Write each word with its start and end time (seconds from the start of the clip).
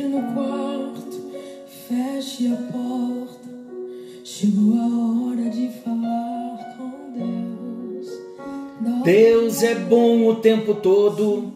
Entre 0.00 0.08
no 0.08 0.32
quarto, 0.32 1.30
feche 1.86 2.46
a 2.46 2.56
porta. 2.72 3.48
Chegou 4.24 4.74
a 4.78 5.28
hora 5.28 5.50
de 5.50 5.68
falar 5.84 6.76
com 6.78 7.12
Deus. 7.18 8.08
Deus 9.04 9.62
é 9.62 9.74
bom 9.74 10.26
o 10.26 10.36
tempo 10.36 10.74
todo 10.74 11.52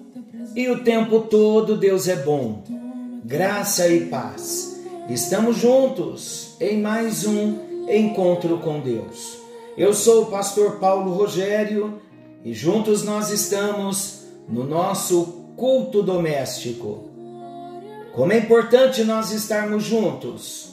e 0.54 0.68
o 0.68 0.84
tempo 0.84 1.20
todo 1.20 1.74
Deus 1.74 2.06
é 2.06 2.16
bom. 2.16 2.62
Graça 3.24 3.88
e 3.88 4.06
paz. 4.08 4.78
Estamos 5.08 5.56
juntos 5.56 6.56
em 6.60 6.82
mais 6.82 7.26
um 7.26 7.54
encontro 7.88 8.58
com 8.58 8.78
Deus. 8.80 9.38
Eu 9.74 9.94
sou 9.94 10.24
o 10.24 10.26
pastor 10.26 10.72
Paulo 10.72 11.14
Rogério 11.14 11.98
e 12.44 12.52
juntos 12.52 13.04
nós 13.04 13.30
estamos 13.30 14.26
no 14.46 14.64
nosso 14.64 15.46
culto 15.56 16.02
doméstico. 16.02 17.13
Como 18.14 18.32
é 18.32 18.38
importante 18.38 19.02
nós 19.02 19.32
estarmos 19.32 19.82
juntos. 19.82 20.72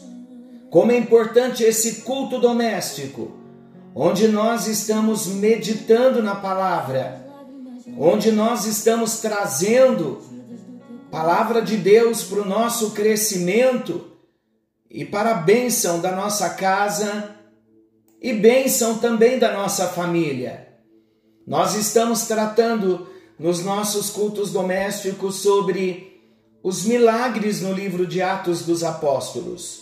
Como 0.70 0.92
é 0.92 0.98
importante 0.98 1.64
esse 1.64 2.02
culto 2.02 2.40
doméstico, 2.40 3.32
onde 3.96 4.28
nós 4.28 4.68
estamos 4.68 5.26
meditando 5.26 6.22
na 6.22 6.36
palavra, 6.36 7.26
onde 7.98 8.32
nós 8.32 8.66
estamos 8.66 9.20
trazendo 9.20 10.22
palavra 11.10 11.62
de 11.62 11.76
Deus 11.76 12.24
para 12.24 12.42
o 12.42 12.48
nosso 12.48 12.92
crescimento 12.92 14.06
e 14.90 15.04
para 15.04 15.32
a 15.32 15.42
bênção 15.42 16.00
da 16.00 16.16
nossa 16.16 16.52
casa 16.52 17.36
e 18.22 18.32
bênção 18.34 19.00
também 19.00 19.40
da 19.40 19.52
nossa 19.52 19.88
família. 19.88 20.68
Nós 21.46 21.76
estamos 21.76 22.28
tratando 22.28 23.10
nos 23.38 23.66
nossos 23.66 24.12
cultos 24.12 24.52
domésticos 24.54 25.38
sobre 25.38 26.11
os 26.64 26.86
milagres 26.86 27.62
no 27.62 27.74
livro 27.74 28.06
de 28.06 28.22
Atos 28.22 28.64
dos 28.64 28.84
Apóstolos. 28.84 29.82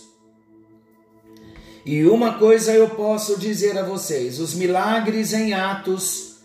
E 1.84 2.04
uma 2.04 2.38
coisa 2.38 2.72
eu 2.72 2.90
posso 2.90 3.38
dizer 3.38 3.78
a 3.78 3.82
vocês: 3.82 4.38
os 4.38 4.54
milagres 4.54 5.32
em 5.32 5.52
Atos 5.52 6.36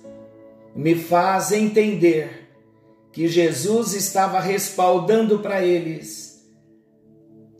me 0.75 0.95
fazem 0.95 1.66
entender 1.66 2.50
que 3.11 3.27
Jesus 3.27 3.94
estava 3.94 4.39
respaldando 4.39 5.39
para 5.39 5.64
eles 5.64 6.44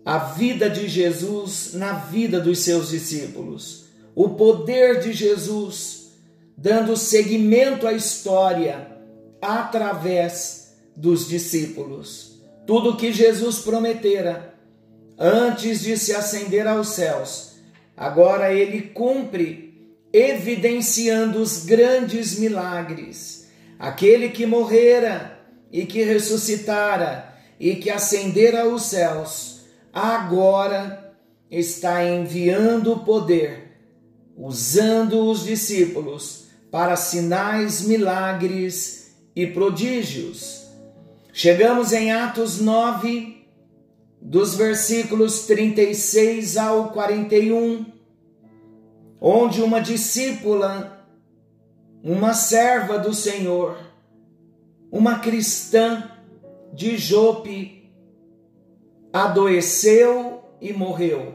a 0.03 0.17
vida 0.17 0.69
de 0.69 0.87
Jesus 0.87 1.73
na 1.73 1.93
vida 1.93 2.39
dos 2.39 2.59
seus 2.59 2.89
discípulos 2.89 3.85
o 4.15 4.29
poder 4.29 5.01
de 5.01 5.11
Jesus, 5.11 6.13
dando 6.57 6.95
seguimento 6.95 7.85
à 7.85 7.91
história 7.91 8.89
através 9.41 10.73
dos 10.95 11.27
discípulos. 11.27 12.24
Tudo 12.66 12.97
que 12.97 13.13
Jesus 13.13 13.59
prometera 13.59 14.55
antes 15.17 15.81
de 15.81 15.97
se 15.97 16.13
ascender 16.13 16.67
aos 16.67 16.89
céus, 16.89 17.57
agora 17.95 18.53
ele 18.53 18.81
cumpre, 18.81 19.95
evidenciando 20.11 21.41
os 21.41 21.66
grandes 21.66 22.39
milagres. 22.39 23.49
Aquele 23.77 24.30
que 24.30 24.45
morrera 24.45 25.39
e 25.72 25.85
que 25.85 26.03
ressuscitara 26.03 27.33
e 27.59 27.75
que 27.75 27.89
ascendera 27.89 28.63
aos 28.63 28.83
céus, 28.83 29.66
agora 29.94 31.13
está 31.50 32.03
enviando 32.03 32.94
o 32.94 33.00
poder 33.00 33.66
usando 34.38 35.29
os 35.29 35.44
discípulos 35.44 36.45
para 36.69 36.95
sinais, 36.95 37.81
milagres 37.81 39.16
e 39.35 39.47
prodígios. 39.47 40.64
Chegamos 41.38 41.91
em 41.91 42.14
Atos 42.14 42.61
9, 42.61 43.45
dos 44.22 44.56
versículos 44.56 45.46
36 45.46 46.56
ao 46.56 46.94
41, 46.94 47.85
onde 49.19 49.62
uma 49.62 49.81
discípula, 49.81 51.06
uma 52.01 52.34
serva 52.34 52.97
do 52.97 53.13
Senhor, 53.13 53.78
uma 54.90 55.19
cristã 55.19 56.09
de 56.72 56.97
Jope, 56.97 57.91
adoeceu 59.12 60.41
e 60.62 60.72
morreu. 60.72 61.34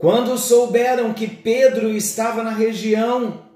Quando 0.00 0.36
souberam 0.36 1.14
que 1.14 1.28
Pedro 1.28 1.90
estava 1.90 2.42
na 2.42 2.50
região, 2.50 3.51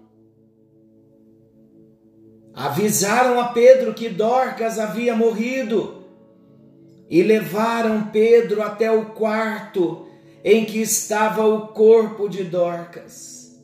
avisaram 2.56 3.39
a 3.39 3.49
Pedro 3.49 3.93
que 3.93 4.09
Dorcas 4.09 4.78
havia 4.78 5.15
morrido 5.15 6.06
e 7.11 7.22
levaram 7.22 8.06
Pedro 8.06 8.62
até 8.62 8.91
o 8.91 9.11
quarto 9.11 10.09
em 10.43 10.65
que 10.65 10.81
estava 10.81 11.45
o 11.45 11.69
corpo 11.69 12.31
de 12.31 12.45
Dorcas. 12.45 13.62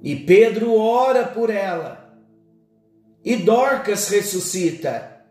E 0.00 0.14
Pedro 0.14 0.76
ora 0.76 1.26
por 1.26 1.50
ela, 1.50 2.16
e 3.24 3.34
Dorcas 3.36 4.08
ressuscita. 4.08 5.24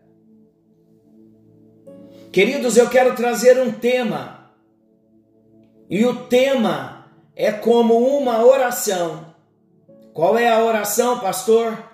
Queridos, 2.33 2.75
eu 2.75 2.89
quero 2.89 3.15
trazer 3.15 3.61
um 3.61 3.71
tema 3.71 4.51
e 5.89 6.05
o 6.05 6.25
tema 6.25 7.11
é 7.35 7.51
como 7.51 7.97
uma 8.17 8.43
oração. 8.43 9.35
Qual 10.13 10.37
é 10.37 10.49
a 10.49 10.63
oração, 10.63 11.19
pastor? 11.19 11.90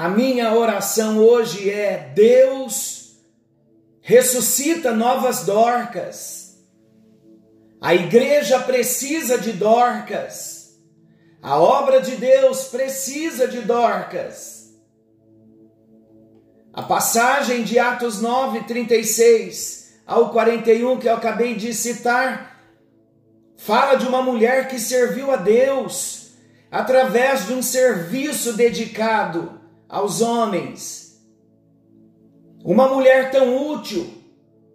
A 0.00 0.08
minha 0.08 0.54
oração 0.54 1.18
hoje 1.18 1.68
é: 1.68 2.10
Deus 2.14 3.18
ressuscita 4.00 4.92
novas 4.92 5.44
Dorcas. 5.44 6.56
A 7.78 7.94
igreja 7.94 8.60
precisa 8.60 9.36
de 9.36 9.52
Dorcas. 9.52 10.74
A 11.42 11.60
obra 11.60 12.00
de 12.00 12.16
Deus 12.16 12.68
precisa 12.68 13.46
de 13.46 13.60
Dorcas. 13.60 14.70
A 16.72 16.82
passagem 16.82 17.62
de 17.62 17.78
Atos 17.78 18.22
9, 18.22 18.62
36 18.62 20.00
ao 20.06 20.30
41 20.30 20.98
que 20.98 21.08
eu 21.10 21.14
acabei 21.14 21.54
de 21.54 21.74
citar 21.74 22.58
Fala 23.54 23.96
de 23.96 24.06
uma 24.06 24.22
mulher 24.22 24.66
que 24.68 24.78
serviu 24.78 25.30
a 25.30 25.36
Deus 25.36 26.30
através 26.70 27.48
de 27.48 27.52
um 27.52 27.62
serviço 27.62 28.54
dedicado 28.54 29.59
aos 29.90 30.20
homens. 30.20 31.20
Uma 32.64 32.88
mulher 32.88 33.30
tão 33.30 33.72
útil, 33.72 34.08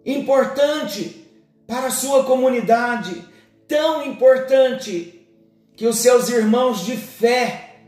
importante 0.04 1.26
para 1.66 1.86
a 1.86 1.90
sua 1.90 2.24
comunidade, 2.24 3.24
tão 3.66 4.04
importante 4.04 5.26
que 5.74 5.86
os 5.86 5.96
seus 5.96 6.28
irmãos 6.28 6.84
de 6.84 6.96
fé 6.96 7.80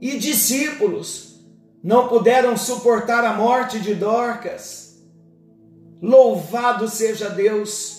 e 0.00 0.18
discípulos 0.18 1.40
não 1.82 2.08
puderam 2.08 2.56
suportar 2.56 3.24
a 3.24 3.32
morte 3.32 3.80
de 3.80 3.94
Dorcas. 3.94 5.02
Louvado 6.02 6.88
seja 6.88 7.30
Deus 7.30 7.96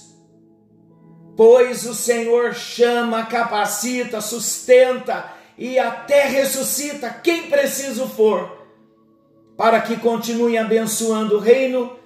pois 1.38 1.86
o 1.86 1.94
Senhor 1.94 2.56
chama, 2.56 3.28
capacita, 3.28 4.20
sustenta 4.20 5.32
e 5.56 5.78
até 5.78 6.28
ressuscita 6.28 7.12
quem 7.12 7.44
preciso 7.44 8.08
for, 8.08 8.57
para 9.58 9.82
que 9.82 9.98
continue 9.98 10.58
abençoando 10.58 11.38
o 11.38 11.40
reino, 11.40 11.98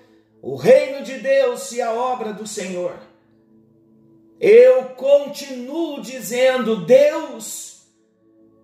o 0.41 0.55
reino 0.55 1.03
de 1.03 1.17
Deus 1.19 1.71
e 1.73 1.81
a 1.81 1.91
obra 1.91 2.31
do 2.31 2.47
Senhor. 2.47 2.95
Eu 4.39 4.85
continuo 4.95 6.01
dizendo: 6.01 6.77
Deus 6.77 7.83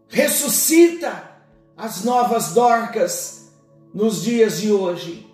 ressuscita 0.07 1.29
as 1.75 2.03
novas 2.03 2.53
Dorcas 2.53 3.51
nos 3.94 4.23
dias 4.23 4.62
de 4.62 4.71
hoje. 4.71 5.27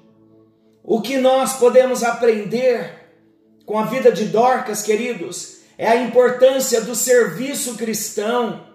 O 0.84 1.00
que 1.00 1.18
nós 1.18 1.54
podemos 1.54 2.04
aprender 2.04 3.04
com 3.66 3.80
a 3.80 3.86
vida 3.86 4.12
de 4.12 4.26
Dorcas, 4.26 4.82
queridos, 4.82 5.60
é 5.78 5.88
a 5.88 5.96
importância 5.96 6.82
do 6.82 6.96
serviço 6.96 7.78
cristão 7.78 8.68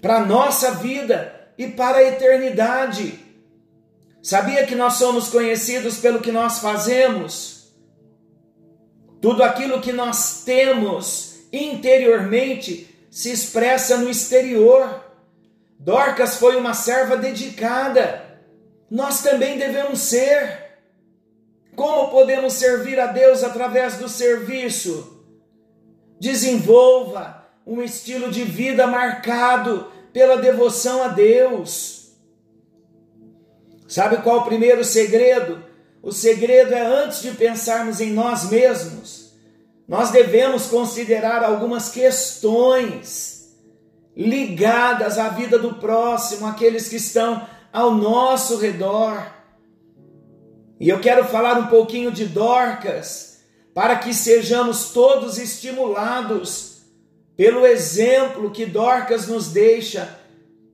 para 0.00 0.18
a 0.18 0.24
nossa 0.24 0.72
vida 0.76 1.52
e 1.58 1.66
para 1.66 1.98
a 1.98 2.04
eternidade. 2.04 3.27
Sabia 4.28 4.66
que 4.66 4.74
nós 4.74 4.96
somos 4.96 5.28
conhecidos 5.28 5.96
pelo 5.96 6.20
que 6.20 6.30
nós 6.30 6.58
fazemos? 6.58 7.72
Tudo 9.22 9.42
aquilo 9.42 9.80
que 9.80 9.90
nós 9.90 10.42
temos 10.44 11.46
interiormente 11.50 12.94
se 13.10 13.32
expressa 13.32 13.96
no 13.96 14.10
exterior. 14.10 15.02
Dorcas 15.78 16.36
foi 16.36 16.56
uma 16.56 16.74
serva 16.74 17.16
dedicada. 17.16 18.22
Nós 18.90 19.22
também 19.22 19.56
devemos 19.56 20.00
ser. 20.00 20.76
Como 21.74 22.10
podemos 22.10 22.52
servir 22.52 23.00
a 23.00 23.06
Deus 23.06 23.42
através 23.42 23.96
do 23.96 24.10
serviço? 24.10 25.24
Desenvolva 26.20 27.48
um 27.66 27.80
estilo 27.80 28.30
de 28.30 28.44
vida 28.44 28.86
marcado 28.86 29.90
pela 30.12 30.36
devoção 30.36 31.02
a 31.02 31.08
Deus. 31.08 31.97
Sabe 33.88 34.18
qual 34.18 34.38
o 34.38 34.44
primeiro 34.44 34.84
segredo 34.84 35.66
o 36.02 36.12
segredo 36.12 36.72
é 36.72 36.86
antes 36.86 37.20
de 37.22 37.32
pensarmos 37.32 38.00
em 38.00 38.12
nós 38.12 38.48
mesmos, 38.50 39.32
nós 39.86 40.10
devemos 40.10 40.66
considerar 40.66 41.42
algumas 41.42 41.88
questões 41.88 43.56
ligadas 44.16 45.18
à 45.18 45.28
vida 45.28 45.58
do 45.58 45.74
próximo, 45.74 46.46
aqueles 46.46 46.88
que 46.88 46.96
estão 46.96 47.46
ao 47.72 47.94
nosso 47.94 48.58
redor. 48.58 49.26
E 50.78 50.88
eu 50.88 51.00
quero 51.00 51.24
falar 51.24 51.58
um 51.58 51.66
pouquinho 51.66 52.12
de 52.12 52.26
Dorcas, 52.26 53.40
para 53.74 53.96
que 53.96 54.14
sejamos 54.14 54.90
todos 54.90 55.38
estimulados 55.38 56.82
pelo 57.36 57.66
exemplo 57.66 58.50
que 58.50 58.66
Dorcas 58.66 59.26
nos 59.26 59.48
deixa 59.48 60.18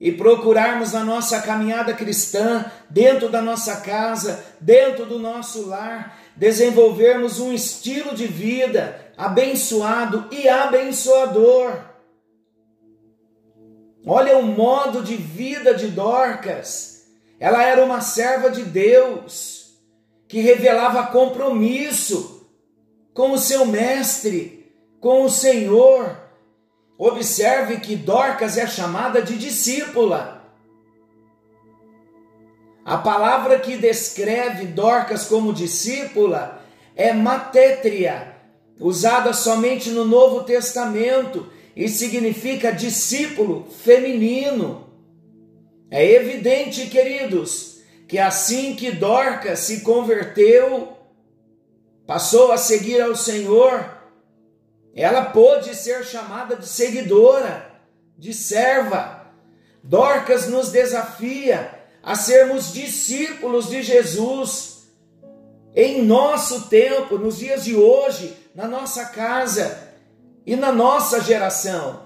e 0.04 0.12
procurarmos 0.12 0.92
na 0.92 1.02
nossa 1.02 1.40
caminhada 1.40 1.94
cristã, 1.94 2.70
dentro 2.90 3.30
da 3.30 3.40
nossa 3.40 3.76
casa, 3.76 4.44
dentro 4.60 5.06
do 5.06 5.18
nosso 5.18 5.66
lar, 5.66 6.20
desenvolvermos 6.36 7.40
um 7.40 7.54
estilo 7.54 8.14
de 8.14 8.26
vida 8.26 9.00
abençoado 9.16 10.26
e 10.30 10.46
abençoador. 10.46 11.78
Olha 14.06 14.36
o 14.36 14.42
modo 14.42 15.00
de 15.00 15.16
vida 15.16 15.72
de 15.72 15.86
Dorcas. 15.86 17.06
Ela 17.40 17.64
era 17.64 17.82
uma 17.82 18.02
serva 18.02 18.50
de 18.50 18.62
Deus 18.62 19.72
que 20.28 20.42
revelava 20.42 21.06
compromisso 21.06 22.46
com 23.14 23.32
o 23.32 23.38
seu 23.38 23.64
mestre, 23.64 24.70
com 25.00 25.24
o 25.24 25.30
Senhor 25.30 26.23
Observe 26.96 27.80
que 27.80 27.96
Dorcas 27.96 28.56
é 28.56 28.66
chamada 28.66 29.20
de 29.20 29.36
discípula. 29.36 30.44
A 32.84 32.98
palavra 32.98 33.58
que 33.58 33.76
descreve 33.76 34.66
Dorcas 34.66 35.24
como 35.24 35.52
discípula 35.52 36.62
é 36.94 37.12
matétria, 37.12 38.36
usada 38.78 39.32
somente 39.32 39.90
no 39.90 40.04
Novo 40.04 40.44
Testamento 40.44 41.50
e 41.74 41.88
significa 41.88 42.70
discípulo 42.70 43.66
feminino. 43.82 44.86
É 45.90 46.04
evidente, 46.12 46.86
queridos, 46.86 47.80
que 48.06 48.18
assim 48.18 48.74
que 48.76 48.92
Dorcas 48.92 49.60
se 49.60 49.80
converteu, 49.80 50.96
passou 52.06 52.52
a 52.52 52.56
seguir 52.56 53.00
ao 53.00 53.16
Senhor, 53.16 53.93
ela 55.02 55.26
pôde 55.26 55.74
ser 55.74 56.04
chamada 56.04 56.56
de 56.56 56.66
seguidora, 56.66 57.70
de 58.16 58.32
serva. 58.32 59.26
Dorcas 59.82 60.48
nos 60.48 60.70
desafia 60.70 61.70
a 62.02 62.14
sermos 62.14 62.72
discípulos 62.72 63.68
de 63.68 63.82
Jesus 63.82 64.84
em 65.74 66.02
nosso 66.02 66.68
tempo, 66.68 67.18
nos 67.18 67.38
dias 67.38 67.64
de 67.64 67.74
hoje, 67.74 68.36
na 68.54 68.68
nossa 68.68 69.06
casa 69.06 69.94
e 70.46 70.54
na 70.54 70.70
nossa 70.70 71.20
geração. 71.20 72.04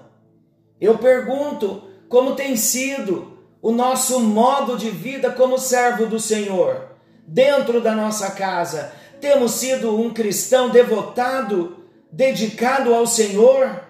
Eu 0.81 0.97
pergunto 0.97 1.83
como 2.07 2.35
tem 2.35 2.55
sido 2.55 3.37
o 3.61 3.71
nosso 3.71 4.19
modo 4.19 4.77
de 4.77 4.89
vida 4.89 5.29
como 5.31 5.59
servo 5.59 6.07
do 6.07 6.19
Senhor 6.19 6.89
dentro 7.27 7.79
da 7.79 7.93
nossa 7.93 8.31
casa. 8.31 8.91
Temos 9.21 9.51
sido 9.51 9.95
um 9.95 10.11
cristão 10.11 10.69
devotado 10.69 11.78
dedicado 12.11 12.93
ao 12.93 13.05
Senhor, 13.05 13.83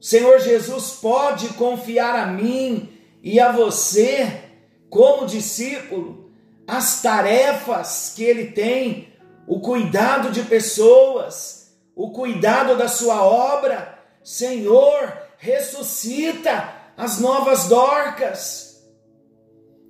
Senhor 0.00 0.38
Jesus 0.38 0.98
pode 1.00 1.48
confiar 1.50 2.14
a 2.14 2.26
mim 2.26 2.92
e 3.22 3.40
a 3.40 3.52
você, 3.52 4.42
como 4.90 5.26
discípulo, 5.26 6.30
as 6.66 7.00
tarefas 7.00 8.12
que 8.14 8.24
ele 8.24 8.52
tem, 8.52 9.12
o 9.46 9.60
cuidado 9.60 10.30
de 10.30 10.42
pessoas, 10.42 11.74
o 11.94 12.10
cuidado 12.10 12.76
da 12.76 12.88
sua 12.88 13.22
obra. 13.22 13.98
Senhor, 14.22 15.12
ressuscita 15.38 16.72
as 16.96 17.18
novas 17.20 17.68
Dorcas. 17.68 18.82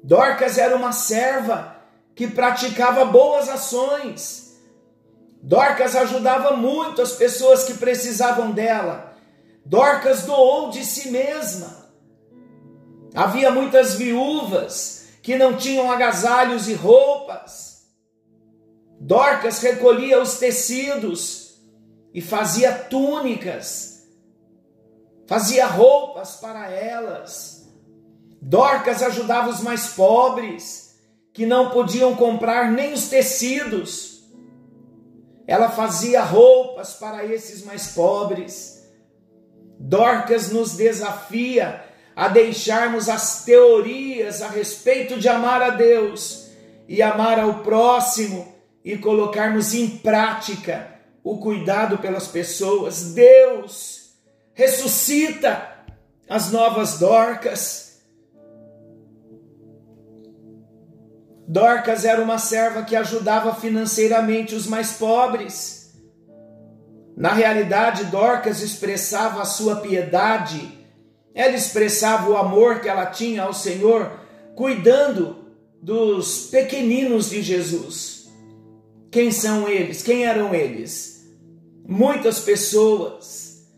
Dorcas 0.03 0.59
era 0.59 0.77
uma 0.77 0.93
serva 0.93 1.77
que 2.15 2.29
praticava 2.29 3.05
boas 3.05 3.49
ações 3.49 4.44
Dorcas 5.47 5.95
ajudava 5.95 6.57
muito 6.57 7.03
as 7.03 7.13
pessoas 7.13 7.65
que 7.65 7.75
precisavam 7.75 8.51
dela. 8.51 9.15
Dorcas 9.63 10.23
doou 10.23 10.71
de 10.71 10.83
si 10.83 11.11
mesma. 11.11 11.85
Havia 13.15 13.51
muitas 13.51 13.95
viúvas 13.95 15.05
que 15.23 15.37
não 15.37 15.55
tinham 15.55 15.93
agasalhos 15.93 16.67
e 16.67 16.73
roupas. 16.73 17.85
Dorcas 18.99 19.59
recolhia 19.59 20.19
os 20.19 20.39
tecidos 20.39 21.61
e 22.15 22.23
fazia 22.23 22.73
túnicas, 22.73 24.03
fazia 25.27 25.67
roupas 25.67 26.37
para 26.37 26.71
elas. 26.71 27.69
Dorcas 28.41 29.03
ajudava 29.03 29.51
os 29.51 29.61
mais 29.61 29.89
pobres, 29.89 30.99
que 31.35 31.45
não 31.45 31.69
podiam 31.69 32.15
comprar 32.15 32.71
nem 32.71 32.95
os 32.95 33.09
tecidos 33.09 34.14
ela 35.47 35.69
fazia 35.69 36.23
roupas 36.23 36.95
para 36.95 37.25
esses 37.25 37.65
mais 37.65 37.89
pobres. 37.89 38.89
Dorcas 39.79 40.51
nos 40.51 40.77
desafia 40.77 41.85
a 42.17 42.29
deixarmos 42.29 43.09
as 43.09 43.45
teorias 43.45 44.41
a 44.41 44.49
respeito 44.49 45.19
de 45.19 45.29
amar 45.29 45.61
a 45.61 45.71
Deus 45.71 46.49
e 46.89 47.03
amar 47.03 47.39
ao 47.39 47.63
próximo 47.63 48.55
e 48.85 48.97
colocarmos 48.97 49.75
em 49.75 49.89
prática 49.89 50.95
o 51.23 51.39
cuidado 51.39 51.99
pelas 51.99 52.29
pessoas. 52.29 53.15
Deus 53.15 54.13
ressuscita 54.55 55.75
as 56.29 56.51
novas 56.53 56.99
Dorcas 56.99 57.84
Dorcas 61.47 62.05
era 62.05 62.23
uma 62.23 62.39
serva 62.39 62.83
que 62.83 62.97
ajudava 62.97 63.55
financeiramente 63.55 64.55
os 64.55 64.67
mais 64.67 64.93
pobres. 64.93 65.93
Na 67.17 67.33
realidade, 67.33 68.05
Dorcas 68.07 68.63
expressava 68.63 69.43
a 69.43 69.45
sua 69.45 69.77
piedade, 69.77 70.87
ela 71.35 71.55
expressava 71.55 72.31
o 72.31 72.37
amor 72.37 72.81
que 72.81 72.89
ela 72.89 73.07
tinha 73.07 73.43
ao 73.43 73.53
Senhor, 73.53 74.21
cuidando 74.57 75.45
dos 75.83 76.47
pequeninos 76.47 77.31
de 77.31 77.43
Jesus. 77.43 78.33
Quem 79.11 79.31
são 79.31 79.69
eles? 79.69 80.03
Quem 80.03 80.25
eram 80.25 80.55
eles? 80.55 81.31
Muitas 81.87 82.41
pessoas 82.41 83.69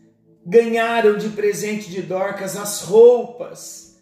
ganharam 0.45 1.17
de 1.17 1.29
presente 1.29 1.89
de 1.89 2.01
Dorcas 2.01 2.55
as 2.55 2.81
roupas 2.81 3.97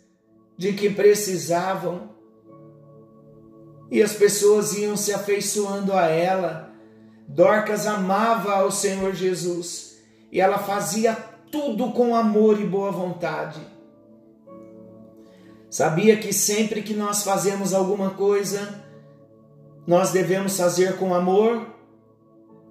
de 0.58 0.74
que 0.74 0.90
precisavam 0.90 2.15
e 3.90 4.02
as 4.02 4.14
pessoas 4.14 4.76
iam 4.78 4.98
se 4.98 5.14
afeiçoando 5.14 5.94
a 5.94 6.08
ela. 6.08 6.72
Dorcas 7.28 7.88
amava 7.88 8.54
ao 8.54 8.72
Senhor 8.72 9.14
Jesus 9.14 9.98
e 10.32 10.40
ela 10.40 10.58
fazia 10.58 11.14
tudo 11.52 11.92
com 11.92 12.16
amor 12.16 12.60
e 12.60 12.66
boa 12.66 12.92
vontade. 12.92 13.60
Sabia 15.70 16.18
que 16.18 16.32
sempre 16.32 16.82
que 16.82 16.94
nós 16.94 17.24
fazemos 17.24 17.74
alguma 17.74 18.12
coisa, 18.12 18.84
nós 19.86 20.12
devemos 20.12 20.58
fazer 20.58 20.98
com 20.98 21.14
amor, 21.14 21.68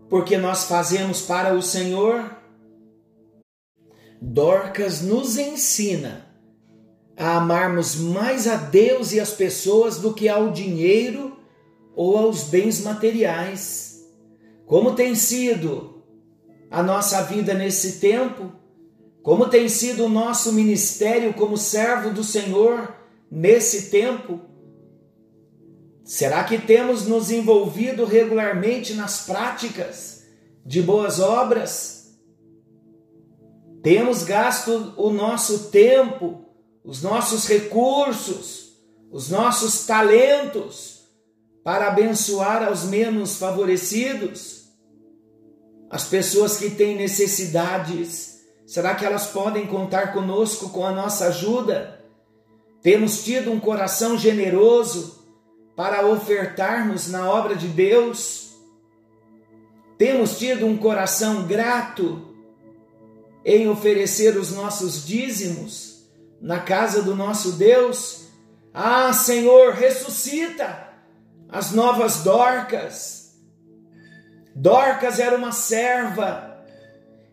porque 0.09 0.39
nós 0.39 0.65
fazemos 0.65 1.21
para 1.23 1.55
o 1.55 1.63
Senhor? 1.63 2.35
Dorcas 4.21 5.03
nos 5.03 5.37
ensina 5.37 6.24
a 7.17 7.37
amarmos 7.37 7.97
mais 7.97 8.47
a 8.47 8.57
Deus 8.57 9.13
e 9.13 9.21
as 9.21 9.31
pessoas 9.31 9.99
do 9.99 10.13
que 10.13 10.29
ao 10.29 10.51
dinheiro 10.51 11.37
ou 11.95 12.17
aos 12.17 12.45
bens 12.45 12.83
materiais. 12.83 14.05
Como 14.67 14.95
tem 14.95 15.15
sido 15.15 16.03
a 16.71 16.83
nossa 16.83 17.23
vida 17.23 17.55
nesse 17.55 18.01
tempo? 18.01 18.53
Como 19.23 19.49
tem 19.49 19.69
sido 19.69 20.05
o 20.05 20.09
nosso 20.09 20.53
ministério 20.53 21.33
como 21.35 21.57
servo 21.57 22.11
do 22.11 22.25
Senhor 22.25 22.95
nesse 23.31 23.91
tempo? 23.91 24.41
Será 26.05 26.45
que 26.45 26.59
temos 26.59 27.07
nos 27.07 27.31
envolvido 27.31 28.05
regularmente 28.05 28.93
nas 28.93 29.25
práticas 29.25 30.27
de 30.67 30.83
boas 30.83 31.21
obras? 31.21 32.19
Temos 33.83 34.23
gasto 34.25 34.93
o 34.97 35.11
nosso 35.11 35.71
tempo 35.71 36.44
os 36.85 37.01
nossos 37.01 37.49
recursos, 37.49 38.75
os 39.11 39.31
nossos 39.31 39.87
talentos 39.87 41.03
para 41.65 41.89
abençoar 41.89 42.63
aos 42.63 42.85
menos 42.85 43.39
favorecidos, 43.39 44.65
as 45.89 46.05
pessoas 46.05 46.59
que 46.59 46.69
têm 46.69 46.97
necessidades. 46.97 48.35
Será 48.67 48.95
que 48.95 49.05
elas 49.05 49.29
podem 49.29 49.67
contar 49.67 50.13
conosco 50.13 50.69
com 50.69 50.85
a 50.85 50.93
nossa 50.93 51.29
ajuda? 51.29 52.05
Temos 52.83 53.25
tido 53.25 53.51
um 53.51 53.59
coração 53.59 54.19
generoso 54.19 55.25
para 55.75 56.07
ofertarmos 56.07 57.09
na 57.09 57.31
obra 57.31 57.57
de 57.57 57.69
Deus? 57.69 58.53
Temos 59.97 60.39
tido 60.39 60.67
um 60.67 60.77
coração 60.77 61.47
grato 61.47 62.35
em 63.43 63.69
oferecer 63.69 64.37
os 64.37 64.51
nossos 64.51 65.07
dízimos 65.07 65.94
na 66.41 66.61
casa 66.61 67.03
do 67.03 67.15
nosso 67.15 67.53
Deus? 67.53 68.29
Ah, 68.73 69.13
Senhor, 69.13 69.75
ressuscita 69.75 70.89
as 71.49 71.71
novas 71.73 72.25
Dorcas. 72.25 73.35
Dorcas 74.55 75.19
era 75.19 75.37
uma 75.37 75.53
serva 75.53 76.65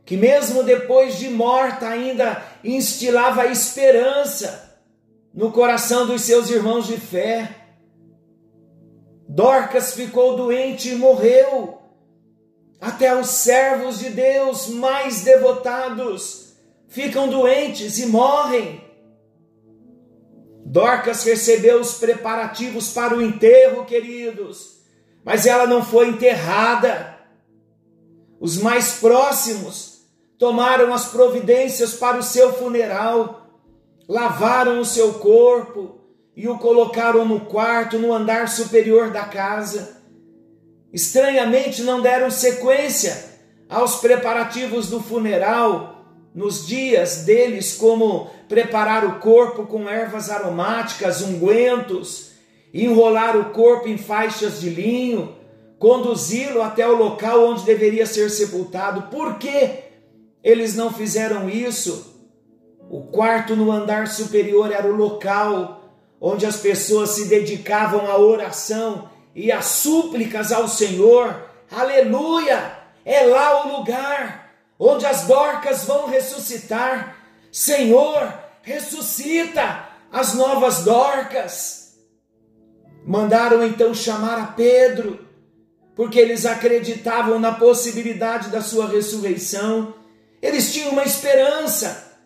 que, 0.05 0.17
mesmo 0.17 0.63
depois 0.63 1.17
de 1.17 1.29
morta, 1.29 1.87
ainda 1.87 2.43
instilava 2.63 3.47
esperança 3.47 4.79
no 5.33 5.51
coração 5.51 6.05
dos 6.05 6.21
seus 6.23 6.49
irmãos 6.49 6.87
de 6.87 6.97
fé. 6.97 7.55
Dorcas 9.27 9.93
ficou 9.93 10.35
doente 10.35 10.89
e 10.89 10.95
morreu. 10.95 11.79
Até 12.79 13.15
os 13.15 13.29
servos 13.29 13.99
de 13.99 14.09
Deus 14.09 14.67
mais 14.67 15.21
devotados 15.21 16.53
ficam 16.87 17.29
doentes 17.29 17.99
e 17.99 18.07
morrem. 18.07 18.90
Dorcas 20.71 21.25
recebeu 21.25 21.81
os 21.81 21.95
preparativos 21.95 22.93
para 22.93 23.13
o 23.13 23.21
enterro, 23.21 23.83
queridos, 23.83 24.77
mas 25.21 25.45
ela 25.45 25.67
não 25.67 25.83
foi 25.83 26.07
enterrada. 26.07 27.17
Os 28.39 28.55
mais 28.55 28.93
próximos 28.93 30.05
tomaram 30.39 30.93
as 30.93 31.07
providências 31.07 31.95
para 31.95 32.17
o 32.17 32.23
seu 32.23 32.53
funeral, 32.53 33.47
lavaram 34.07 34.79
o 34.79 34.85
seu 34.85 35.15
corpo 35.15 35.99
e 36.37 36.47
o 36.47 36.57
colocaram 36.57 37.25
no 37.25 37.41
quarto, 37.41 37.99
no 37.99 38.13
andar 38.13 38.47
superior 38.47 39.11
da 39.11 39.25
casa. 39.25 40.01
Estranhamente, 40.93 41.83
não 41.83 42.01
deram 42.01 42.31
sequência 42.31 43.25
aos 43.67 43.97
preparativos 43.97 44.89
do 44.89 45.03
funeral 45.03 46.00
nos 46.33 46.65
dias 46.65 47.23
deles, 47.25 47.75
como 47.75 48.29
preparar 48.47 49.05
o 49.05 49.19
corpo 49.19 49.65
com 49.65 49.89
ervas 49.89 50.29
aromáticas, 50.29 51.21
ungüentos, 51.21 52.31
enrolar 52.73 53.37
o 53.37 53.51
corpo 53.51 53.87
em 53.87 53.97
faixas 53.97 54.61
de 54.61 54.69
linho, 54.69 55.35
conduzi-lo 55.77 56.61
até 56.61 56.87
o 56.87 56.95
local 56.95 57.45
onde 57.49 57.65
deveria 57.65 58.05
ser 58.05 58.29
sepultado. 58.29 59.09
Por 59.09 59.37
que 59.37 59.79
eles 60.43 60.75
não 60.75 60.91
fizeram 60.91 61.49
isso? 61.49 62.15
O 62.89 63.03
quarto 63.03 63.55
no 63.55 63.71
andar 63.71 64.07
superior 64.07 64.71
era 64.71 64.87
o 64.87 64.95
local 64.95 65.81
onde 66.19 66.45
as 66.45 66.57
pessoas 66.57 67.11
se 67.11 67.25
dedicavam 67.25 68.05
à 68.09 68.17
oração 68.17 69.09
e 69.35 69.51
as 69.51 69.65
súplicas 69.65 70.51
ao 70.51 70.67
Senhor. 70.67 71.49
Aleluia! 71.69 72.79
É 73.03 73.21
lá 73.25 73.65
o 73.65 73.77
lugar 73.77 74.40
onde 74.83 75.05
as 75.05 75.25
dorcas 75.27 75.83
vão 75.85 76.07
ressuscitar. 76.07 77.15
Senhor, 77.51 78.33
ressuscita 78.63 79.87
as 80.11 80.33
novas 80.33 80.83
dorcas. 80.83 81.99
Mandaram 83.05 83.63
então 83.63 83.93
chamar 83.93 84.39
a 84.39 84.47
Pedro, 84.47 85.27
porque 85.95 86.19
eles 86.19 86.47
acreditavam 86.47 87.37
na 87.37 87.51
possibilidade 87.51 88.49
da 88.49 88.61
sua 88.61 88.87
ressurreição. 88.87 89.93
Eles 90.41 90.73
tinham 90.73 90.89
uma 90.89 91.03
esperança 91.03 92.17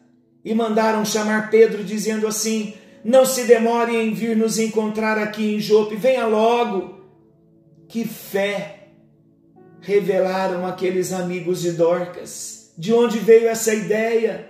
e 0.44 0.56
mandaram 0.56 1.04
chamar 1.04 1.50
Pedro, 1.50 1.84
dizendo 1.84 2.26
assim: 2.26 2.74
não 3.04 3.26
se 3.26 3.44
demore 3.44 3.98
em 3.98 4.14
vir 4.14 4.38
nos 4.38 4.58
encontrar 4.58 5.18
aqui 5.18 5.56
em 5.56 5.60
Jope, 5.60 5.98
venha 5.98 6.26
logo. 6.26 7.04
Que 7.90 8.06
fé 8.08 8.75
revelaram 9.86 10.66
aqueles 10.66 11.14
amigos 11.14 11.62
de 11.62 11.74
Dorcas. 11.74 12.72
De 12.78 12.92
onde 12.92 13.20
veio 13.20 13.48
essa 13.48 13.74
ideia? 13.74 14.50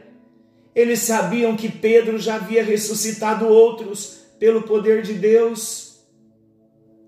Eles 0.74 1.00
sabiam 1.00 1.56
que 1.56 1.70
Pedro 1.70 2.18
já 2.18 2.36
havia 2.36 2.64
ressuscitado 2.64 3.48
outros 3.48 4.20
pelo 4.40 4.64
poder 4.64 5.02
de 5.02 5.14
Deus. 5.14 6.00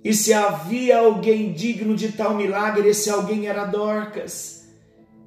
E 0.04 0.14
se 0.14 0.34
havia 0.34 1.00
alguém 1.00 1.54
digno 1.54 1.96
de 1.96 2.12
tal 2.12 2.36
milagre, 2.36 2.90
esse 2.90 3.10
alguém 3.10 3.48
era 3.48 3.66
Dorcas. 3.66 4.68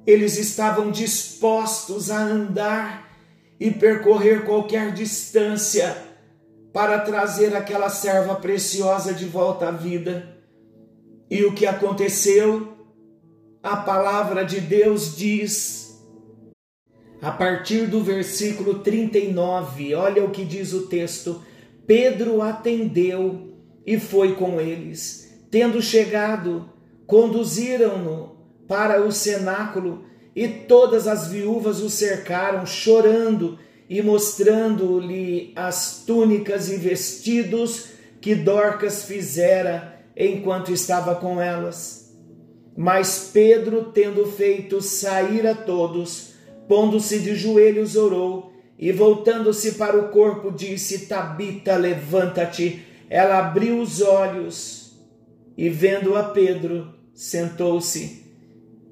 Eles 0.05 0.37
estavam 0.37 0.91
dispostos 0.91 2.09
a 2.09 2.19
andar 2.19 3.11
e 3.59 3.69
percorrer 3.71 4.45
qualquer 4.45 4.91
distância 4.93 5.95
para 6.71 6.99
trazer 6.99 7.55
aquela 7.55 7.89
serva 7.89 8.35
preciosa 8.35 9.13
de 9.13 9.25
volta 9.25 9.67
à 9.67 9.71
vida. 9.71 10.37
E 11.29 11.43
o 11.45 11.53
que 11.53 11.65
aconteceu? 11.65 12.80
A 13.63 13.75
palavra 13.75 14.43
de 14.43 14.59
Deus 14.59 15.15
diz, 15.15 16.03
a 17.21 17.29
partir 17.29 17.85
do 17.85 18.03
versículo 18.03 18.79
39, 18.79 19.93
olha 19.93 20.25
o 20.25 20.31
que 20.31 20.43
diz 20.43 20.73
o 20.73 20.87
texto: 20.87 21.43
Pedro 21.85 22.41
atendeu 22.41 23.53
e 23.85 23.99
foi 23.99 24.33
com 24.33 24.59
eles. 24.59 25.31
Tendo 25.51 25.79
chegado, 25.79 26.71
conduziram-no 27.05 28.35
para 28.67 29.05
o 29.05 29.11
cenáculo 29.11 30.05
e 30.35 30.47
todas 30.47 31.07
as 31.07 31.27
viúvas 31.27 31.81
o 31.81 31.89
cercaram, 31.89 32.65
chorando 32.65 33.59
e 33.87 34.01
mostrando-lhe 34.01 35.53
as 35.55 36.03
túnicas 36.03 36.67
e 36.67 36.77
vestidos 36.77 37.89
que 38.19 38.33
Dorcas 38.33 39.03
fizera 39.05 40.03
enquanto 40.17 40.71
estava 40.71 41.13
com 41.13 41.39
elas. 41.39 42.00
Mas 42.75 43.29
Pedro, 43.33 43.91
tendo 43.93 44.25
feito 44.25 44.81
sair 44.81 45.45
a 45.45 45.53
todos, 45.53 46.33
pondo-se 46.67 47.19
de 47.19 47.35
joelhos, 47.35 47.95
orou 47.95 48.53
e, 48.79 48.91
voltando-se 48.91 49.73
para 49.73 49.97
o 49.97 50.09
corpo, 50.09 50.51
disse: 50.51 51.05
Tabita, 51.05 51.75
levanta-te. 51.75 52.83
Ela 53.09 53.39
abriu 53.39 53.79
os 53.79 54.01
olhos 54.01 54.93
e, 55.57 55.69
vendo 55.69 56.15
a 56.15 56.23
Pedro, 56.23 56.93
sentou-se. 57.13 58.21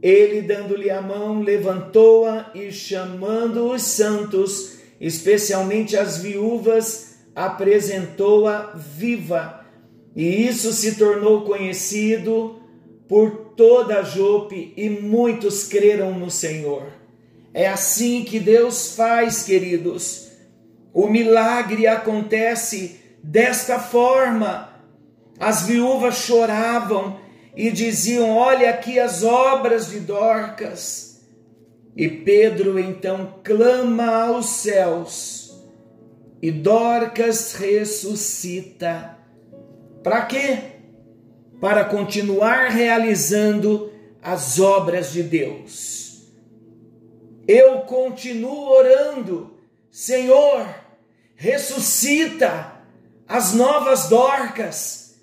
Ele, 0.01 0.41
dando-lhe 0.41 0.89
a 0.89 1.01
mão, 1.01 1.41
levantou-a 1.41 2.51
e, 2.53 2.71
chamando 2.71 3.71
os 3.71 3.81
santos, 3.81 4.77
especialmente 4.99 5.97
as 5.97 6.17
viúvas, 6.17 7.17
apresentou-a 7.35 8.73
viva. 8.75 9.65
E 10.15 10.47
isso 10.47 10.73
se 10.73 10.95
tornou 10.95 11.41
conhecido 11.41 12.59
por 13.07 13.48
toda 13.59 14.03
Jope 14.03 14.73
e 14.77 14.89
muitos 14.89 15.65
creram 15.65 16.17
no 16.17 16.31
Senhor. 16.31 16.93
É 17.53 17.67
assim 17.67 18.23
que 18.23 18.39
Deus 18.39 18.95
faz, 18.95 19.43
queridos. 19.43 20.29
O 20.93 21.07
milagre 21.07 21.85
acontece 21.85 23.01
desta 23.21 23.77
forma. 23.77 24.69
As 25.37 25.63
viúvas 25.67 26.19
choravam 26.19 27.19
e 27.53 27.69
diziam: 27.69 28.37
Olha 28.37 28.69
aqui 28.69 28.97
as 28.97 29.25
obras 29.25 29.89
de 29.89 29.99
Dorcas. 29.99 31.19
E 31.97 32.07
Pedro 32.07 32.79
então 32.79 33.41
clama 33.43 34.27
aos 34.27 34.45
céus 34.51 35.61
e 36.41 36.49
Dorcas 36.49 37.55
ressuscita. 37.55 39.17
Para 40.01 40.21
quê? 40.21 40.78
Para 41.59 41.85
continuar 41.85 42.69
realizando 42.69 43.91
as 44.21 44.59
obras 44.59 45.11
de 45.11 45.23
Deus. 45.23 46.23
Eu 47.47 47.81
continuo 47.81 48.69
orando, 48.69 49.57
Senhor, 49.89 50.65
ressuscita 51.35 52.73
as 53.27 53.53
novas 53.53 54.07
Dorcas. 54.07 55.15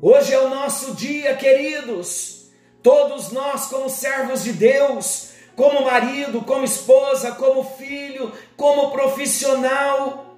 Hoje 0.00 0.34
é 0.34 0.40
o 0.40 0.50
nosso 0.50 0.94
dia, 0.94 1.34
queridos. 1.36 2.50
Todos 2.82 3.30
nós, 3.30 3.66
como 3.66 3.88
servos 3.88 4.42
de 4.42 4.52
Deus, 4.52 5.30
como 5.54 5.84
marido, 5.84 6.42
como 6.42 6.64
esposa, 6.64 7.32
como 7.32 7.64
filho, 7.64 8.32
como 8.56 8.90
profissional. 8.90 10.36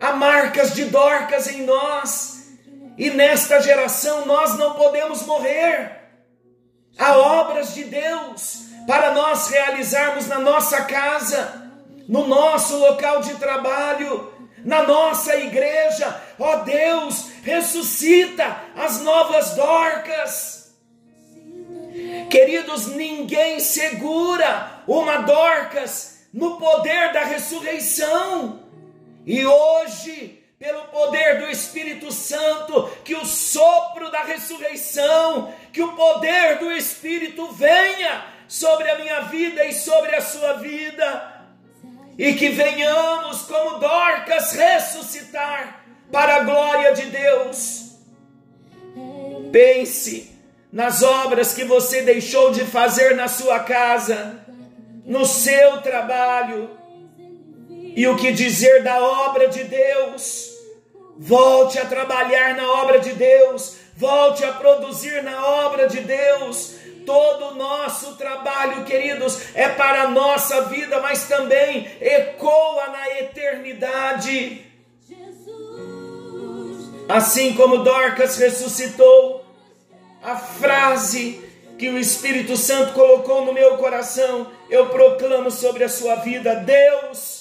Há 0.00 0.12
marcas 0.12 0.74
de 0.74 0.84
Dorcas 0.86 1.46
em 1.48 1.62
nós, 1.62 2.33
e 2.96 3.10
nesta 3.10 3.60
geração 3.60 4.26
nós 4.26 4.56
não 4.58 4.74
podemos 4.74 5.22
morrer. 5.22 6.00
Há 6.98 7.16
obras 7.16 7.74
de 7.74 7.84
Deus 7.84 8.64
para 8.86 9.12
nós 9.12 9.48
realizarmos 9.48 10.28
na 10.28 10.38
nossa 10.38 10.82
casa, 10.82 11.70
no 12.08 12.26
nosso 12.26 12.78
local 12.78 13.20
de 13.20 13.34
trabalho, 13.34 14.32
na 14.64 14.82
nossa 14.84 15.36
igreja. 15.36 16.22
Ó 16.38 16.56
Deus, 16.56 17.30
ressuscita 17.42 18.56
as 18.76 19.00
novas 19.00 19.54
Dorcas 19.54 20.64
Queridos, 22.28 22.88
ninguém 22.88 23.60
segura 23.60 24.82
uma 24.88 25.18
Dorcas 25.18 26.26
no 26.32 26.56
poder 26.58 27.12
da 27.12 27.20
ressurreição. 27.20 28.64
E 29.24 29.46
hoje 29.46 30.43
pelo 30.58 30.84
poder 30.84 31.40
do 31.40 31.50
Espírito 31.50 32.12
Santo, 32.12 32.88
que 33.04 33.14
o 33.14 33.24
sopro 33.24 34.10
da 34.10 34.22
ressurreição, 34.22 35.52
que 35.72 35.82
o 35.82 35.92
poder 35.94 36.58
do 36.58 36.70
Espírito 36.72 37.50
venha 37.52 38.24
sobre 38.46 38.88
a 38.90 38.98
minha 38.98 39.20
vida 39.22 39.64
e 39.64 39.72
sobre 39.72 40.14
a 40.14 40.20
sua 40.20 40.54
vida, 40.54 41.32
e 42.16 42.34
que 42.34 42.50
venhamos, 42.50 43.42
como 43.42 43.78
Dorcas, 43.78 44.52
ressuscitar 44.52 45.84
para 46.12 46.36
a 46.36 46.44
glória 46.44 46.94
de 46.94 47.06
Deus. 47.06 47.96
Pense 49.50 50.32
nas 50.72 51.02
obras 51.02 51.52
que 51.52 51.64
você 51.64 52.02
deixou 52.02 52.52
de 52.52 52.64
fazer 52.64 53.16
na 53.16 53.28
sua 53.28 53.60
casa, 53.60 54.44
no 55.04 55.24
seu 55.26 55.82
trabalho, 55.82 56.83
e 57.94 58.06
o 58.08 58.16
que 58.16 58.32
dizer 58.32 58.82
da 58.82 59.00
obra 59.00 59.48
de 59.48 59.64
Deus. 59.64 60.52
Volte 61.16 61.78
a 61.78 61.86
trabalhar 61.86 62.56
na 62.56 62.68
obra 62.82 62.98
de 62.98 63.12
Deus, 63.12 63.76
volte 63.96 64.44
a 64.44 64.52
produzir 64.52 65.22
na 65.22 65.46
obra 65.64 65.86
de 65.86 66.00
Deus. 66.00 66.74
Todo 67.06 67.48
o 67.48 67.54
nosso 67.54 68.16
trabalho, 68.16 68.84
queridos, 68.84 69.54
é 69.54 69.68
para 69.68 70.02
a 70.02 70.08
nossa 70.08 70.62
vida, 70.62 71.00
mas 71.00 71.28
também 71.28 71.86
ecoa 72.00 72.88
na 72.88 73.18
eternidade. 73.20 74.64
Assim 77.08 77.52
como 77.54 77.84
Dorcas 77.84 78.38
ressuscitou, 78.38 79.44
a 80.22 80.36
frase 80.36 81.44
que 81.78 81.90
o 81.90 81.98
Espírito 81.98 82.56
Santo 82.56 82.94
colocou 82.94 83.44
no 83.44 83.52
meu 83.52 83.76
coração, 83.76 84.50
eu 84.70 84.86
proclamo 84.86 85.50
sobre 85.50 85.84
a 85.84 85.88
sua 85.88 86.16
vida: 86.16 86.56
Deus 86.56 87.33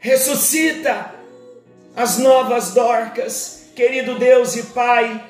ressuscita 0.00 1.14
as 1.94 2.16
novas 2.18 2.72
Dorcas, 2.72 3.66
querido 3.76 4.18
Deus 4.18 4.56
e 4.56 4.62
Pai. 4.64 5.22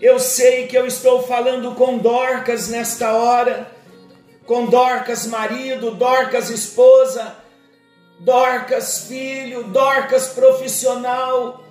Eu 0.00 0.20
sei 0.20 0.68
que 0.68 0.78
eu 0.78 0.86
estou 0.86 1.24
falando 1.24 1.74
com 1.74 1.98
Dorcas 1.98 2.68
nesta 2.68 3.12
hora, 3.12 3.68
com 4.46 4.66
Dorcas 4.66 5.26
marido, 5.26 5.90
Dorcas 5.90 6.48
esposa, 6.48 7.34
Dorcas 8.20 9.06
filho, 9.08 9.64
Dorcas 9.64 10.28
profissional, 10.28 11.64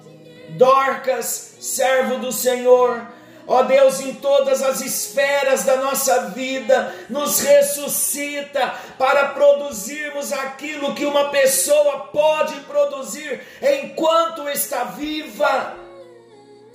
Dorcas 0.49 1.55
servo 1.61 2.19
do 2.19 2.33
Senhor. 2.33 3.07
Ó 3.47 3.63
Deus, 3.63 4.01
em 4.01 4.13
todas 4.15 4.61
as 4.61 4.81
esferas 4.81 5.63
da 5.63 5.77
nossa 5.77 6.31
vida, 6.31 6.93
nos 7.09 7.39
ressuscita 7.39 8.75
para 8.97 9.29
produzirmos 9.29 10.33
aquilo 10.33 10.93
que 10.93 11.05
uma 11.05 11.29
pessoa 11.29 12.07
pode 12.07 12.59
produzir 12.61 13.41
enquanto 13.61 14.49
está 14.49 14.83
viva. 14.83 15.77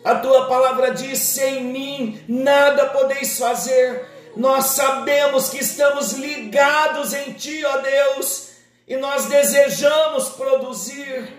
A 0.03 0.15
tua 0.15 0.47
palavra 0.47 0.93
diz: 0.93 1.19
sem 1.19 1.63
mim 1.63 2.25
nada 2.27 2.87
podeis 2.87 3.39
fazer. 3.39 4.09
Nós 4.35 4.65
sabemos 4.71 5.51
que 5.51 5.59
estamos 5.59 6.13
ligados 6.13 7.13
em 7.13 7.35
ti, 7.35 7.63
ó 7.67 7.77
Deus, 7.79 8.53
e 8.89 8.97
nós 8.97 9.27
desejamos 9.27 10.31
produzir, 10.31 11.37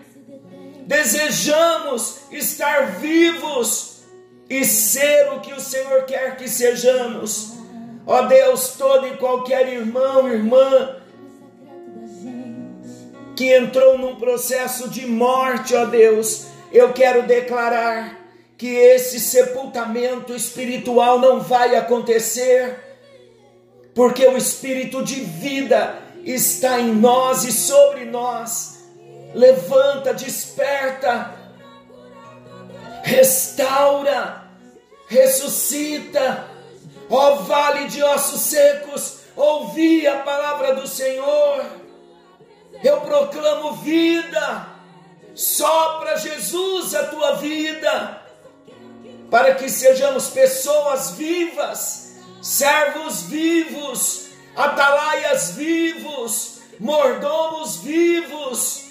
desejamos 0.86 2.20
estar 2.30 3.00
vivos 3.00 3.93
e 4.50 4.64
ser 4.66 5.32
o 5.34 5.40
que 5.40 5.54
o 5.54 5.60
Senhor 5.60 6.04
quer 6.06 6.38
que 6.38 6.48
sejamos. 6.48 7.54
Ó 8.06 8.24
Deus, 8.24 8.76
todo 8.78 9.08
e 9.08 9.18
qualquer 9.18 9.68
irmão, 9.68 10.28
irmã, 10.28 10.98
que 13.36 13.52
entrou 13.54 13.98
num 13.98 14.16
processo 14.16 14.90
de 14.90 15.08
morte, 15.08 15.74
ó 15.74 15.86
Deus, 15.86 16.48
eu 16.72 16.94
quero 16.94 17.24
declarar 17.24 18.20
que 18.58 18.68
esse 18.68 19.20
sepultamento 19.20 20.34
espiritual 20.34 21.20
não 21.20 21.40
vai 21.40 21.75
acontecer, 21.75 22.79
porque 23.96 24.25
o 24.25 24.38
espírito 24.38 25.03
de 25.03 25.22
vida 25.22 26.00
está 26.24 26.79
em 26.79 26.94
nós 26.94 27.44
e 27.44 27.51
sobre 27.51 28.06
nós. 28.06 28.84
Levanta, 29.34 30.14
desperta, 30.14 31.43
restaura, 33.03 34.48
ressuscita, 35.07 36.48
ó 37.09 37.35
vale 37.35 37.87
de 37.87 38.01
ossos 38.01 38.42
secos, 38.42 39.20
ouvi 39.35 40.07
a 40.07 40.20
palavra 40.20 40.74
do 40.74 40.87
Senhor. 40.87 41.66
Eu 42.83 43.01
proclamo 43.01 43.74
vida, 43.74 44.68
sopra 45.35 46.18
Jesus 46.18 46.96
a 46.96 47.03
tua 47.07 47.33
vida 47.33 48.22
para 49.29 49.55
que 49.55 49.68
sejamos 49.68 50.29
pessoas 50.29 51.11
vivas, 51.11 52.18
servos 52.42 53.24
vivos, 53.24 54.27
atalaias 54.55 55.51
vivos, 55.55 56.59
mordomos 56.79 57.77
vivos, 57.77 58.85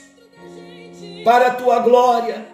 para 1.25 1.49
a 1.49 1.55
tua 1.55 1.79
glória, 1.79 2.52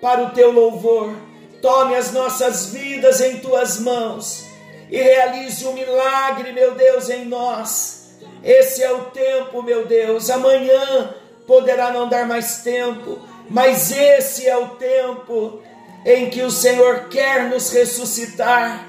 para 0.00 0.22
o 0.22 0.30
teu 0.30 0.50
louvor. 0.50 1.14
Tome 1.60 1.94
as 1.96 2.12
nossas 2.12 2.66
vidas 2.66 3.20
em 3.20 3.38
tuas 3.38 3.80
mãos 3.80 4.44
e 4.90 4.96
realize 4.96 5.66
um 5.66 5.72
milagre, 5.72 6.52
meu 6.52 6.74
Deus, 6.74 7.08
em 7.10 7.24
nós. 7.24 8.16
Esse 8.42 8.82
é 8.82 8.92
o 8.92 9.06
tempo, 9.06 9.62
meu 9.62 9.86
Deus. 9.86 10.30
Amanhã 10.30 11.14
poderá 11.46 11.90
não 11.90 12.08
dar 12.08 12.26
mais 12.26 12.58
tempo, 12.62 13.18
mas 13.50 13.90
esse 13.90 14.46
é 14.46 14.56
o 14.56 14.68
tempo 14.70 15.60
em 16.04 16.30
que 16.30 16.42
o 16.42 16.50
Senhor 16.50 17.08
quer 17.08 17.44
nos 17.44 17.70
ressuscitar 17.70 18.86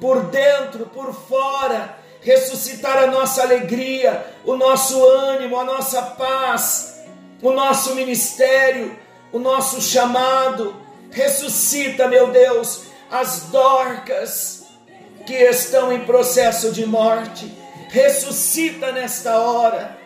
por 0.00 0.24
dentro, 0.24 0.86
por 0.86 1.14
fora, 1.14 1.96
ressuscitar 2.20 2.98
a 2.98 3.06
nossa 3.06 3.42
alegria, 3.42 4.26
o 4.44 4.56
nosso 4.56 5.02
ânimo, 5.04 5.58
a 5.58 5.64
nossa 5.64 6.02
paz, 6.02 7.00
o 7.42 7.52
nosso 7.52 7.94
ministério, 7.94 8.96
o 9.32 9.38
nosso 9.38 9.80
chamado. 9.80 10.74
Ressuscita, 11.10 12.06
meu 12.08 12.30
Deus, 12.30 12.82
as 13.10 13.44
dorcas 13.50 14.64
que 15.26 15.34
estão 15.34 15.92
em 15.92 16.04
processo 16.04 16.72
de 16.72 16.86
morte. 16.86 17.52
Ressuscita 17.88 18.92
nesta 18.92 19.38
hora. 19.38 19.96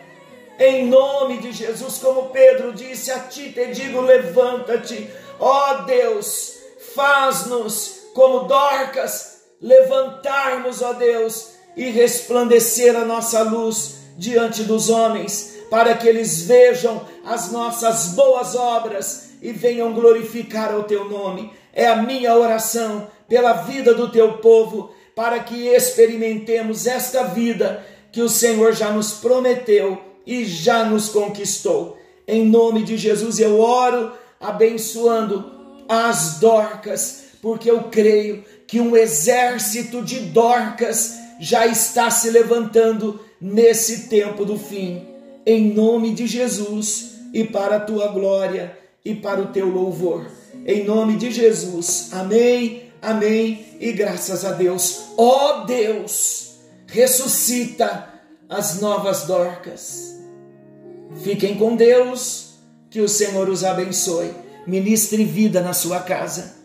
Em 0.59 0.85
nome 0.87 1.39
de 1.39 1.51
Jesus, 1.51 1.97
como 1.97 2.29
Pedro 2.29 2.73
disse, 2.73 3.11
a 3.11 3.19
ti 3.19 3.51
te 3.51 3.67
digo: 3.73 4.01
levanta-te 4.01 5.09
Ó 5.39 5.83
Deus, 5.83 6.53
faz-nos 6.95 8.03
como 8.13 8.41
Dorcas 8.41 9.41
levantarmos, 9.61 10.81
ó 10.81 10.93
Deus, 10.93 11.49
e 11.75 11.89
resplandecer 11.89 12.95
a 12.95 13.05
nossa 13.05 13.41
luz 13.43 13.95
diante 14.17 14.63
dos 14.63 14.89
homens, 14.89 15.55
para 15.69 15.95
que 15.95 16.07
eles 16.07 16.43
vejam 16.43 17.05
as 17.23 17.51
nossas 17.51 18.09
boas 18.09 18.53
obras 18.55 19.29
e 19.41 19.51
venham 19.51 19.93
glorificar 19.93 20.77
o 20.77 20.83
teu 20.83 21.09
nome. 21.09 21.51
É 21.73 21.87
a 21.87 21.95
minha 21.95 22.35
oração 22.35 23.07
pela 23.27 23.53
vida 23.53 23.93
do 23.93 24.11
teu 24.11 24.33
povo, 24.33 24.91
para 25.15 25.39
que 25.39 25.67
experimentemos 25.67 26.85
esta 26.85 27.23
vida 27.23 27.85
que 28.11 28.21
o 28.21 28.29
Senhor 28.29 28.73
já 28.73 28.91
nos 28.91 29.13
prometeu 29.13 30.01
e 30.25 30.45
já 30.45 30.83
nos 30.83 31.09
conquistou. 31.09 31.97
Em 32.27 32.45
nome 32.45 32.83
de 32.83 32.97
Jesus 32.97 33.39
eu 33.39 33.59
oro 33.59 34.11
abençoando 34.39 35.51
as 35.87 36.39
Dorcas, 36.39 37.23
porque 37.41 37.69
eu 37.69 37.83
creio 37.83 38.43
que 38.67 38.79
um 38.79 38.95
exército 38.95 40.01
de 40.01 40.19
Dorcas 40.19 41.15
já 41.39 41.67
está 41.67 42.09
se 42.09 42.29
levantando 42.29 43.19
nesse 43.39 44.07
tempo 44.07 44.45
do 44.45 44.57
fim. 44.57 45.05
Em 45.45 45.73
nome 45.73 46.13
de 46.13 46.25
Jesus 46.25 47.12
e 47.33 47.43
para 47.43 47.77
a 47.77 47.79
tua 47.79 48.09
glória 48.09 48.77
e 49.03 49.15
para 49.15 49.41
o 49.41 49.47
teu 49.47 49.67
louvor. 49.67 50.27
Em 50.65 50.85
nome 50.85 51.17
de 51.17 51.31
Jesus. 51.31 52.09
Amém. 52.13 52.83
Amém. 53.01 53.65
E 53.79 53.91
graças 53.91 54.45
a 54.45 54.51
Deus. 54.51 55.05
Ó 55.17 55.63
oh 55.63 55.65
Deus, 55.65 56.59
ressuscita 56.87 58.07
as 58.47 58.79
novas 58.79 59.23
Dorcas. 59.23 60.13
Fiquem 61.23 61.57
com 61.57 61.75
Deus 61.75 62.53
que 62.89 63.01
o 63.01 63.09
Senhor 63.09 63.49
os 63.49 63.63
abençoe. 63.63 64.31
Ministre 64.65 65.25
vida 65.25 65.59
na 65.61 65.73
sua 65.73 65.99
casa. 65.99 66.55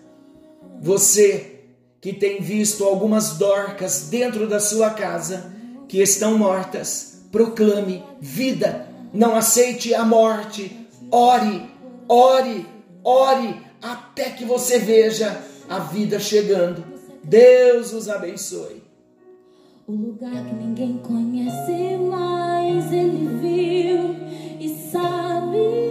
Você 0.80 1.54
que 2.00 2.12
tem 2.12 2.40
visto 2.40 2.84
algumas 2.84 3.38
dorcas 3.38 4.08
dentro 4.08 4.46
da 4.46 4.60
sua 4.60 4.90
casa 4.90 5.52
que 5.88 6.00
estão 6.00 6.38
mortas, 6.38 7.22
proclame 7.32 8.04
vida. 8.20 8.87
Não 9.12 9.34
aceite 9.34 9.94
a 9.94 10.04
morte. 10.04 10.88
Ore, 11.10 11.70
ore, 12.08 12.66
ore 13.02 13.60
até 13.82 14.30
que 14.30 14.44
você 14.44 14.78
veja 14.78 15.42
a 15.68 15.78
vida 15.78 16.18
chegando. 16.18 16.84
Deus 17.22 17.92
os 17.92 18.08
abençoe. 18.08 18.82
O 19.86 19.92
lugar 19.92 20.44
que 20.44 20.54
ninguém 20.54 20.98
conhece 20.98 21.88
ele 22.92 23.28
viu 23.40 24.16
e 24.60 24.90
sabe. 24.90 25.87